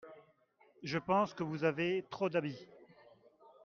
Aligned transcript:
Je 0.81 0.97
pense 0.97 1.35
que 1.35 1.43
vous 1.43 1.63
avez 1.63 2.07
trop 2.09 2.27
d'habits. 2.27 2.67